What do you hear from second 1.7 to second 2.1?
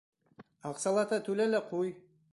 ҡуй!